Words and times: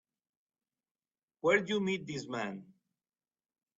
Where'd 1.41 1.69
you 1.69 1.79
meet 1.79 2.07
this 2.07 2.27
man? 2.27 2.65